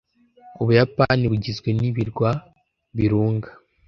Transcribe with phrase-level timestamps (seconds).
[0.61, 2.29] Ubuyapani bugizwe nibirwa
[2.97, 3.49] birunga.